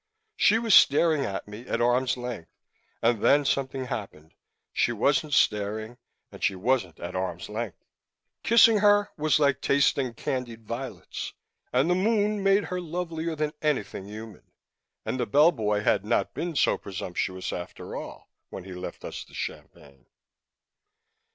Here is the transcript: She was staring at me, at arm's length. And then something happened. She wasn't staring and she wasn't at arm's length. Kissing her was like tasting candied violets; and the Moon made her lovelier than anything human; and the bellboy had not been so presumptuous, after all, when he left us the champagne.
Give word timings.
She 0.35 0.57
was 0.57 0.73
staring 0.73 1.23
at 1.25 1.47
me, 1.47 1.67
at 1.67 1.79
arm's 1.79 2.17
length. 2.17 2.49
And 3.03 3.21
then 3.21 3.45
something 3.45 3.85
happened. 3.85 4.33
She 4.73 4.91
wasn't 4.91 5.35
staring 5.35 5.99
and 6.31 6.43
she 6.43 6.55
wasn't 6.55 6.99
at 6.99 7.15
arm's 7.15 7.49
length. 7.49 7.85
Kissing 8.41 8.79
her 8.79 9.11
was 9.15 9.37
like 9.37 9.61
tasting 9.61 10.15
candied 10.15 10.65
violets; 10.65 11.33
and 11.71 11.87
the 11.87 11.93
Moon 11.93 12.41
made 12.41 12.63
her 12.63 12.81
lovelier 12.81 13.35
than 13.35 13.53
anything 13.61 14.07
human; 14.07 14.51
and 15.05 15.19
the 15.19 15.27
bellboy 15.27 15.81
had 15.83 16.03
not 16.03 16.33
been 16.33 16.55
so 16.55 16.79
presumptuous, 16.79 17.53
after 17.53 17.95
all, 17.95 18.27
when 18.49 18.63
he 18.63 18.73
left 18.73 19.05
us 19.05 19.23
the 19.23 19.35
champagne. 19.35 20.07